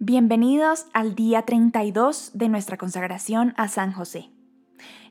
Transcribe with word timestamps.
Bienvenidos 0.00 0.86
al 0.92 1.16
día 1.16 1.42
32 1.42 2.30
de 2.32 2.48
nuestra 2.48 2.76
consagración 2.76 3.52
a 3.56 3.66
San 3.66 3.92
José. 3.92 4.30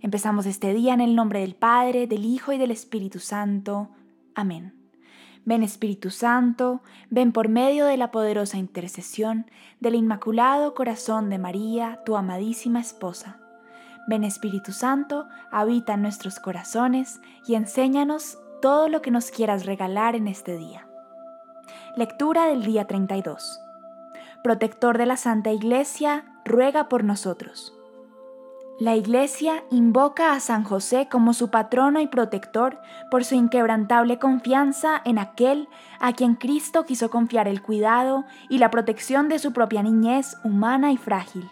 Empezamos 0.01 0.45
este 0.45 0.73
día 0.73 0.93
en 0.93 1.01
el 1.01 1.13
nombre 1.13 1.41
del 1.41 1.55
Padre, 1.55 2.07
del 2.07 2.23
Hijo 2.23 2.53
y 2.53 2.57
del 2.57 2.71
Espíritu 2.71 3.19
Santo. 3.19 3.89
Amén. 4.33 4.73
Ven 5.43 5.61
Espíritu 5.61 6.09
Santo, 6.09 6.83
ven 7.09 7.33
por 7.33 7.49
medio 7.49 7.85
de 7.85 7.97
la 7.97 8.11
poderosa 8.11 8.59
intercesión 8.59 9.51
del 9.81 9.95
Inmaculado 9.95 10.73
Corazón 10.73 11.29
de 11.29 11.37
María, 11.37 11.99
tu 12.05 12.15
amadísima 12.15 12.79
esposa. 12.79 13.41
Ven 14.07 14.23
Espíritu 14.23 14.71
Santo, 14.71 15.27
habita 15.51 15.95
en 15.95 16.01
nuestros 16.01 16.39
corazones 16.39 17.19
y 17.45 17.55
enséñanos 17.55 18.37
todo 18.61 18.87
lo 18.87 19.01
que 19.01 19.11
nos 19.11 19.31
quieras 19.31 19.65
regalar 19.65 20.15
en 20.15 20.29
este 20.29 20.55
día. 20.55 20.87
Lectura 21.97 22.45
del 22.45 22.63
día 22.63 22.87
32 22.87 23.66
protector 24.43 24.97
de 24.97 25.05
la 25.05 25.17
Santa 25.17 25.51
Iglesia, 25.51 26.25
ruega 26.45 26.89
por 26.89 27.03
nosotros. 27.03 27.77
La 28.79 28.95
Iglesia 28.95 29.63
invoca 29.71 30.33
a 30.33 30.39
San 30.39 30.63
José 30.63 31.07
como 31.09 31.33
su 31.33 31.49
patrono 31.49 31.99
y 31.99 32.05
protector 32.05 32.79
por 33.09 33.25
su 33.25 33.33
inquebrantable 33.33 34.19
confianza 34.19 35.01
en 35.03 35.17
aquel 35.17 35.67
a 35.99 36.13
quien 36.13 36.35
Cristo 36.35 36.85
quiso 36.85 37.09
confiar 37.09 37.47
el 37.47 37.63
cuidado 37.63 38.25
y 38.49 38.59
la 38.59 38.69
protección 38.69 39.29
de 39.29 39.39
su 39.39 39.51
propia 39.51 39.81
niñez 39.81 40.37
humana 40.43 40.91
y 40.91 40.97
frágil. 40.97 41.49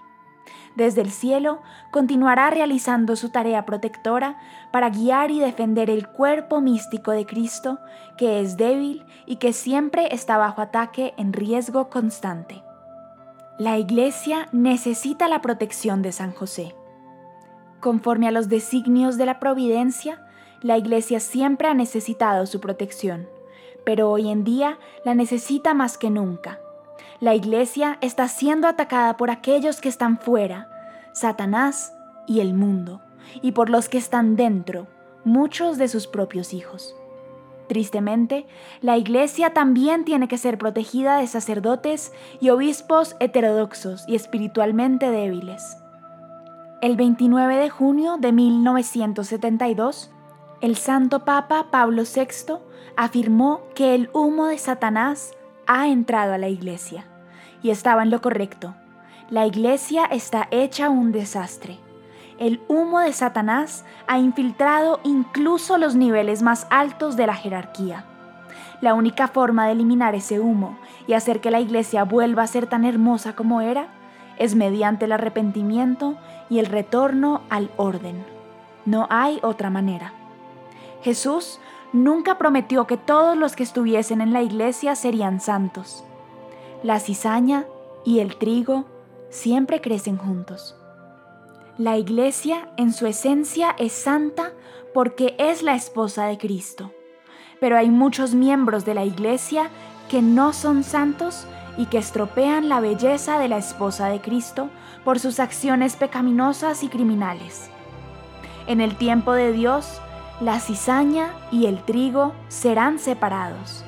Desde 0.76 1.02
el 1.02 1.10
cielo 1.10 1.62
continuará 1.90 2.52
realizando 2.52 3.16
su 3.16 3.30
tarea 3.30 3.66
protectora 3.66 4.38
para 4.72 4.90
guiar 4.90 5.32
y 5.32 5.40
defender 5.40 5.90
el 5.90 6.08
cuerpo 6.08 6.62
místico 6.62 7.10
de 7.12 7.26
Cristo, 7.26 7.80
que 8.18 8.42
es 8.42 8.56
débil 8.56 9.04
y 9.26 9.38
que 9.38 9.52
siempre 9.52 10.14
está 10.14 10.38
bajo 10.38 10.62
ataque 10.62 11.14
en 11.18 11.34
riesgo 11.34 11.90
constante. 11.90 12.65
La 13.58 13.78
Iglesia 13.78 14.50
necesita 14.52 15.30
la 15.30 15.42
protección 15.42 16.02
de 16.02 16.12
San 16.12 16.34
José. 16.34 16.76
Conforme 17.80 18.28
a 18.28 18.32
los 18.32 18.50
designios 18.50 19.18
de 19.18 19.26
la 19.26 19.40
providencia, 19.40 20.28
la 20.62 20.78
Iglesia 20.78 21.22
siempre 21.22 21.70
ha 21.70 21.74
necesitado 21.74 22.48
su 22.48 22.60
protección, 22.60 23.30
pero 23.86 24.12
hoy 24.12 24.30
en 24.30 24.44
día 24.44 24.78
la 25.06 25.16
necesita 25.16 25.74
más 25.74 25.98
que 25.98 26.10
nunca. 26.10 26.60
La 27.22 27.34
Iglesia 27.34 27.98
está 28.02 28.28
siendo 28.28 28.68
atacada 28.68 29.16
por 29.16 29.30
aquellos 29.30 29.80
que 29.80 29.88
están 29.88 30.18
fuera, 30.18 30.70
Satanás 31.14 31.94
y 32.28 32.42
el 32.42 32.56
mundo, 32.56 33.00
y 33.42 33.54
por 33.54 33.70
los 33.70 33.88
que 33.88 33.98
están 33.98 34.36
dentro, 34.36 34.88
muchos 35.24 35.78
de 35.78 35.88
sus 35.88 36.08
propios 36.08 36.54
hijos. 36.54 36.94
Tristemente, 37.68 38.46
la 38.82 38.98
Iglesia 38.98 39.54
también 39.54 40.06
tiene 40.06 40.28
que 40.28 40.38
ser 40.38 40.58
protegida 40.58 41.18
de 41.18 41.28
sacerdotes 41.28 42.14
y 42.40 42.50
obispos 42.50 43.16
heterodoxos 43.20 44.04
y 44.08 44.16
espiritualmente 44.16 45.10
débiles. 45.10 45.78
El 46.82 46.96
29 46.96 47.56
de 47.56 47.70
junio 47.70 48.18
de 48.20 48.32
1972, 48.32 50.12
el 50.62 50.76
Santo 50.76 51.26
Papa 51.26 51.68
Pablo 51.72 52.04
VI 52.04 52.56
afirmó 52.96 53.62
que 53.74 53.96
el 53.96 54.10
humo 54.14 54.46
de 54.46 54.58
Satanás 54.58 55.34
ha 55.66 55.88
entrado 55.88 56.34
a 56.34 56.38
la 56.38 56.50
Iglesia, 56.50 57.08
y 57.64 57.72
estaba 57.72 58.04
en 58.04 58.12
lo 58.12 58.22
correcto. 58.22 58.76
La 59.32 59.48
Iglesia 59.48 60.06
está 60.06 60.48
hecha 60.52 60.90
un 60.90 61.12
desastre 61.12 61.80
el 62.38 62.62
humo 62.68 63.00
de 63.00 63.14
Satanás 63.14 63.86
ha 64.08 64.20
infiltrado 64.20 65.00
incluso 65.04 65.78
los 65.78 65.96
niveles 65.96 66.42
más 66.42 66.68
altos 66.70 67.16
de 67.16 67.28
la 67.28 67.36
jerarquía. 67.36 68.06
La 68.82 68.94
única 68.94 69.28
forma 69.28 69.66
de 69.66 69.72
eliminar 69.72 70.16
ese 70.16 70.40
humo 70.40 70.78
y 71.08 71.14
hacer 71.14 71.40
que 71.40 71.52
la 71.52 71.60
iglesia 71.60 72.04
vuelva 72.04 72.44
a 72.44 72.48
ser 72.48 72.68
tan 72.68 72.84
hermosa 72.84 73.36
como 73.36 73.62
era 73.62 73.88
es 74.38 74.56
mediante 74.56 75.06
el 75.06 75.14
arrepentimiento 75.14 76.18
y 76.50 76.60
el 76.60 76.66
retorno 76.66 77.42
al 77.50 77.72
orden. 77.78 78.26
No 78.86 79.08
hay 79.10 79.40
otra 79.42 79.70
manera. 79.70 80.14
Jesús 81.02 81.60
nunca 81.94 82.38
prometió 82.38 82.86
que 82.86 82.98
todos 82.98 83.38
los 83.38 83.56
que 83.56 83.64
estuviesen 83.64 84.20
en 84.20 84.34
la 84.34 84.42
iglesia 84.42 84.96
serían 84.96 85.40
santos. 85.40 86.04
La 86.84 87.00
cizaña 87.00 87.66
y 88.04 88.20
el 88.20 88.36
trigo 88.36 88.86
siempre 89.30 89.80
crecen 89.80 90.18
juntos. 90.18 90.76
La 91.78 91.98
iglesia 91.98 92.70
en 92.78 92.94
su 92.94 93.06
esencia 93.06 93.76
es 93.78 93.92
santa 93.92 94.54
porque 94.94 95.36
es 95.38 95.62
la 95.62 95.76
esposa 95.76 96.26
de 96.26 96.38
Cristo. 96.38 96.94
Pero 97.60 97.76
hay 97.76 97.90
muchos 97.90 98.34
miembros 98.34 98.86
de 98.86 98.94
la 98.94 99.04
iglesia 99.04 99.70
que 100.10 100.22
no 100.22 100.54
son 100.54 100.86
santos 100.86 101.46
y 101.78 101.88
que 101.88 101.98
estropean 101.98 102.70
la 102.70 102.80
belleza 102.80 103.40
de 103.40 103.50
la 103.50 103.58
esposa 103.58 104.08
de 104.08 104.22
Cristo 104.22 104.70
por 105.04 105.20
sus 105.20 105.42
acciones 105.42 105.98
pecaminosas 105.98 106.82
y 106.82 106.88
criminales. 106.88 107.70
En 108.68 108.80
el 108.80 108.96
tiempo 108.96 109.34
de 109.34 109.52
Dios, 109.52 110.00
la 110.40 110.62
cizaña 110.62 111.34
y 111.52 111.66
el 111.66 111.84
trigo 111.84 112.34
serán 112.48 113.00
separados. 113.00 113.84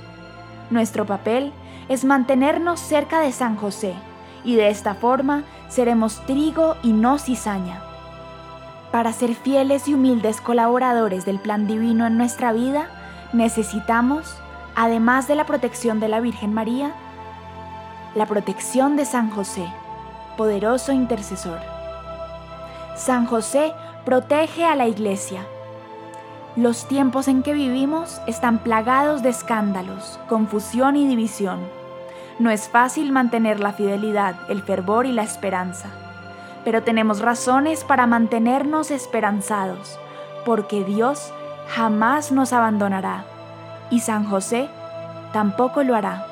Nuestro 0.71 1.05
papel 1.05 1.53
es 1.87 2.03
mantenernos 2.03 2.81
cerca 2.81 3.21
de 3.21 3.31
San 3.31 3.55
José 3.55 3.95
y 4.47 4.55
de 4.55 4.69
esta 4.69 4.95
forma 4.95 5.43
seremos 5.67 6.25
trigo 6.25 6.77
y 6.81 6.93
no 6.93 7.19
cizaña. 7.19 7.81
Para 8.91 9.11
ser 9.11 9.35
fieles 9.35 9.89
y 9.89 9.93
humildes 9.93 10.39
colaboradores 10.39 11.25
del 11.25 11.37
plan 11.37 11.67
divino 11.67 12.07
en 12.07 12.17
nuestra 12.17 12.53
vida, 12.53 12.87
necesitamos, 13.33 14.37
además 14.73 15.27
de 15.27 15.35
la 15.35 15.45
protección 15.45 15.99
de 15.99 16.07
la 16.07 16.21
Virgen 16.21 16.53
María, 16.53 16.93
la 18.15 18.25
protección 18.25 18.95
de 18.95 19.03
San 19.03 19.29
José, 19.29 19.67
poderoso 20.37 20.93
intercesor. 20.93 21.59
San 22.95 23.25
José 23.25 23.73
protege 24.05 24.63
a 24.63 24.77
la 24.77 24.87
iglesia. 24.87 25.45
Los 26.55 26.87
tiempos 26.87 27.27
en 27.27 27.43
que 27.43 27.51
vivimos 27.51 28.21
están 28.27 28.59
plagados 28.59 29.21
de 29.23 29.29
escándalos, 29.29 30.17
confusión 30.29 30.95
y 30.95 31.05
división 31.05 31.59
no 32.39 32.51
es 32.51 32.69
fácil 32.69 33.11
mantener 33.11 33.59
la 33.59 33.73
fidelidad, 33.73 34.35
el 34.49 34.61
fervor 34.61 35.05
y 35.05 35.11
la 35.11 35.23
esperanza, 35.23 35.89
pero 36.63 36.83
tenemos 36.83 37.21
razones 37.21 37.83
para 37.83 38.07
mantenernos 38.07 38.91
esperanzados, 38.91 39.97
porque 40.45 40.83
Dios 40.83 41.33
jamás 41.69 42.31
nos 42.31 42.53
abandonará 42.53 43.25
y 43.89 44.01
San 44.01 44.25
José 44.25 44.69
tampoco 45.33 45.83
lo 45.83 45.95
hará. 45.95 46.25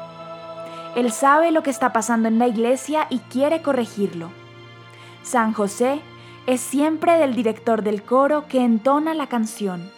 Él 0.95 1.11
sabe 1.11 1.51
lo 1.51 1.63
que 1.63 1.69
está 1.69 1.91
pasando 1.91 2.27
en 2.27 2.39
la 2.39 2.47
iglesia 2.47 3.07
y 3.09 3.19
quiere 3.19 3.61
corregirlo. 3.61 4.29
San 5.23 5.53
José 5.53 6.01
es 6.47 6.61
siempre 6.61 7.17
del 7.17 7.35
director 7.35 7.81
del 7.81 8.03
coro 8.03 8.47
que 8.47 8.63
entona 8.63 9.13
la 9.13 9.27
canción, 9.27 9.89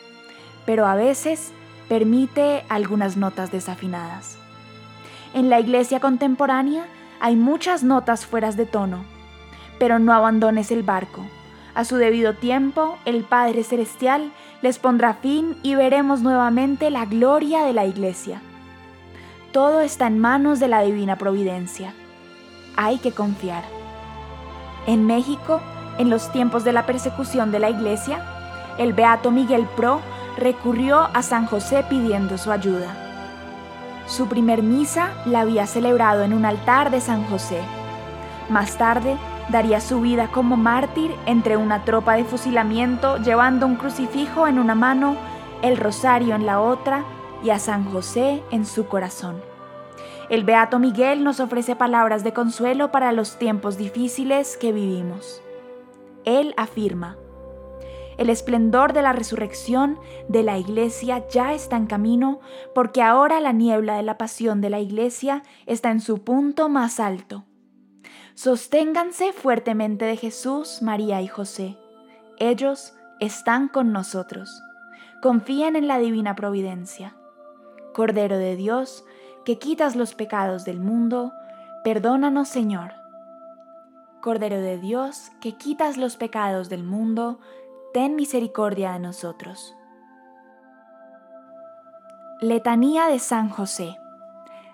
pero 0.65 0.85
a 0.85 0.95
veces 0.95 1.51
permite 1.89 2.65
algunas 2.69 3.17
notas 3.17 3.51
desafinadas. 3.51 4.36
En 5.33 5.49
la 5.49 5.59
iglesia 5.59 5.99
contemporánea 5.99 6.85
hay 7.19 7.35
muchas 7.35 7.83
notas 7.83 8.25
fueras 8.25 8.57
de 8.57 8.65
tono, 8.65 9.03
pero 9.79 9.99
no 9.99 10.13
abandones 10.13 10.71
el 10.71 10.83
barco. 10.83 11.25
A 11.75 11.85
su 11.85 11.97
debido 11.97 12.33
tiempo, 12.33 12.97
el 13.05 13.23
Padre 13.23 13.63
Celestial 13.63 14.31
les 14.61 14.79
pondrá 14.79 15.13
fin 15.13 15.57
y 15.61 15.75
veremos 15.75 16.21
nuevamente 16.21 16.89
la 16.89 17.05
gloria 17.05 17.63
de 17.63 17.73
la 17.73 17.85
iglesia. 17.85 18.41
Todo 19.51 19.81
está 19.81 20.07
en 20.07 20.19
manos 20.19 20.59
de 20.59 20.67
la 20.67 20.81
divina 20.81 21.17
providencia. 21.17 21.93
Hay 22.75 22.97
que 22.97 23.11
confiar. 23.11 23.63
En 24.87 25.05
México, 25.05 25.61
en 25.97 26.09
los 26.09 26.31
tiempos 26.31 26.63
de 26.63 26.73
la 26.73 26.85
persecución 26.85 27.51
de 27.51 27.59
la 27.59 27.69
iglesia, 27.69 28.23
el 28.77 28.93
beato 28.93 29.31
Miguel 29.31 29.67
Pro 29.75 30.01
recurrió 30.37 31.09
a 31.13 31.21
San 31.21 31.45
José 31.45 31.83
pidiendo 31.89 32.37
su 32.37 32.51
ayuda. 32.51 33.06
Su 34.07 34.27
primer 34.27 34.63
misa 34.63 35.11
la 35.25 35.41
había 35.41 35.67
celebrado 35.67 36.23
en 36.23 36.33
un 36.33 36.45
altar 36.45 36.91
de 36.91 37.01
San 37.01 37.25
José. 37.25 37.59
Más 38.49 38.77
tarde, 38.77 39.17
daría 39.49 39.81
su 39.81 39.99
vida 39.99 40.29
como 40.31 40.55
mártir 40.55 41.13
entre 41.25 41.57
una 41.57 41.83
tropa 41.83 42.15
de 42.15 42.23
fusilamiento 42.23 43.17
llevando 43.17 43.65
un 43.65 43.75
crucifijo 43.75 44.47
en 44.47 44.59
una 44.59 44.75
mano, 44.75 45.17
el 45.61 45.75
rosario 45.75 46.35
en 46.35 46.45
la 46.45 46.61
otra 46.61 47.03
y 47.43 47.49
a 47.49 47.59
San 47.59 47.83
José 47.91 48.41
en 48.49 48.65
su 48.65 48.87
corazón. 48.87 49.41
El 50.29 50.45
Beato 50.45 50.79
Miguel 50.79 51.23
nos 51.23 51.41
ofrece 51.41 51.75
palabras 51.75 52.23
de 52.23 52.33
consuelo 52.33 52.91
para 52.91 53.11
los 53.11 53.37
tiempos 53.37 53.77
difíciles 53.77 54.57
que 54.57 54.71
vivimos. 54.71 55.41
Él 56.23 56.53
afirma, 56.57 57.17
el 58.17 58.29
esplendor 58.29 58.93
de 58.93 59.01
la 59.01 59.13
resurrección 59.13 59.99
de 60.27 60.43
la 60.43 60.57
iglesia 60.57 61.27
ya 61.29 61.53
está 61.53 61.77
en 61.77 61.87
camino 61.87 62.39
porque 62.73 63.01
ahora 63.01 63.39
la 63.39 63.51
niebla 63.51 63.95
de 63.95 64.03
la 64.03 64.17
pasión 64.17 64.61
de 64.61 64.69
la 64.69 64.79
iglesia 64.79 65.43
está 65.65 65.91
en 65.91 66.01
su 66.01 66.23
punto 66.23 66.69
más 66.69 66.99
alto. 66.99 67.45
Sosténganse 68.33 69.33
fuertemente 69.33 70.05
de 70.05 70.17
Jesús, 70.17 70.81
María 70.81 71.21
y 71.21 71.27
José. 71.27 71.77
Ellos 72.37 72.93
están 73.19 73.67
con 73.67 73.91
nosotros. 73.91 74.61
Confíen 75.21 75.75
en 75.75 75.87
la 75.87 75.97
divina 75.97 76.35
providencia. 76.35 77.15
Cordero 77.93 78.37
de 78.37 78.55
Dios, 78.55 79.05
que 79.43 79.57
quitas 79.57 79.95
los 79.95 80.13
pecados 80.13 80.65
del 80.65 80.79
mundo, 80.79 81.33
perdónanos 81.83 82.47
Señor 82.47 82.93
Cordero 84.27 84.59
de 84.59 84.77
Dios, 84.77 85.31
que 85.39 85.53
quitas 85.53 85.95
los 85.95 86.17
pecados 86.17 86.67
del 86.69 86.83
mundo, 86.83 87.39
ten 87.93 88.15
misericordia 88.15 88.93
de 88.93 88.99
nosotros. 88.99 89.75
Letanía 92.41 93.07
de 93.07 93.19
San 93.19 93.49
José. 93.49 93.97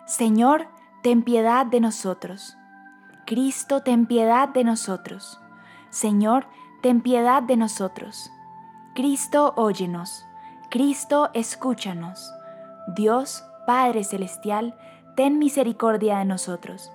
Señor, 0.06 0.68
ten 1.02 1.24
piedad 1.24 1.66
de 1.66 1.80
nosotros. 1.80 2.58
Cristo, 3.26 3.82
ten 3.82 4.06
piedad 4.06 4.50
de 4.50 4.64
nosotros. 4.64 5.40
Señor, 5.90 6.48
ten 6.82 7.02
piedad 7.02 7.44
de 7.44 7.56
nosotros. 7.56 8.30
Cristo, 8.96 9.54
óyenos. 9.56 10.26
Cristo, 10.70 11.30
escúchanos. 11.34 12.34
Dios, 12.96 13.46
Padre 13.66 14.04
Celestial, 14.04 14.76
ten 15.16 15.40
misericordia 15.40 16.18
de 16.18 16.26
nosotros. 16.26 16.92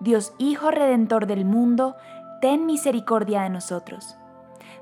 Dios 0.00 0.32
Hijo 0.38 0.70
Redentor 0.70 1.26
del 1.26 1.44
mundo, 1.44 1.96
ten 2.40 2.66
misericordia 2.66 3.42
de 3.42 3.50
nosotros. 3.50 4.17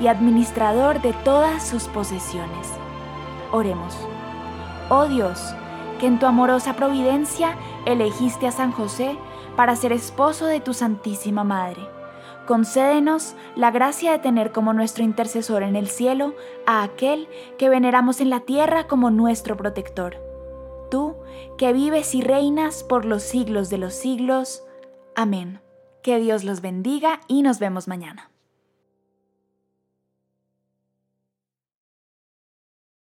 y 0.00 0.06
administrador 0.06 1.00
de 1.02 1.12
todas 1.12 1.66
sus 1.66 1.84
posesiones. 1.84 2.68
Oremos. 3.52 3.96
Oh 4.88 5.06
Dios, 5.06 5.54
que 5.98 6.06
en 6.06 6.18
tu 6.18 6.26
amorosa 6.26 6.74
providencia 6.74 7.56
elegiste 7.84 8.46
a 8.46 8.52
San 8.52 8.72
José 8.72 9.16
para 9.56 9.76
ser 9.76 9.92
esposo 9.92 10.46
de 10.46 10.60
tu 10.60 10.72
Santísima 10.72 11.44
Madre. 11.44 11.82
Concédenos 12.46 13.36
la 13.54 13.70
gracia 13.70 14.10
de 14.10 14.18
tener 14.18 14.50
como 14.50 14.72
nuestro 14.72 15.04
intercesor 15.04 15.62
en 15.62 15.76
el 15.76 15.88
cielo 15.88 16.34
a 16.66 16.82
aquel 16.82 17.28
que 17.58 17.68
veneramos 17.68 18.20
en 18.20 18.30
la 18.30 18.40
tierra 18.40 18.88
como 18.88 19.10
nuestro 19.10 19.56
protector. 19.56 20.16
Tú, 20.90 21.14
que 21.56 21.72
vives 21.72 22.14
y 22.14 22.22
reinas 22.22 22.82
por 22.82 23.04
los 23.04 23.22
siglos 23.22 23.70
de 23.70 23.78
los 23.78 23.94
siglos. 23.94 24.64
Amén. 25.14 25.60
Que 26.02 26.18
Dios 26.18 26.42
los 26.42 26.60
bendiga 26.60 27.20
y 27.28 27.42
nos 27.42 27.60
vemos 27.60 27.86
mañana. 27.86 28.30